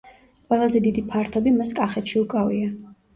[0.53, 2.73] ყველაზე დიდი ფართობი მას კახეთში უკავია.